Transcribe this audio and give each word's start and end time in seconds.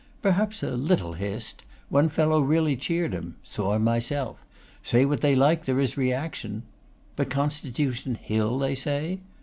Perhaps 0.23 0.63
a 0.63 0.71
little 0.71 1.13
hissed. 1.13 1.61
One 1.89 2.09
fellow 2.09 2.41
really 2.41 2.75
cheered 2.75 3.13
him. 3.13 3.35
Saw 3.43 3.73
him 3.75 3.83
myself. 3.83 4.43
Say 4.81 5.05
what 5.05 5.21
they 5.21 5.35
like, 5.35 5.65
there 5.65 5.79
is 5.79 5.95
reaction.' 5.95 6.63
'But 7.15 7.29
Constitution 7.29 8.15
Hill, 8.15 8.57
they 8.57 8.73
say? 8.73 9.19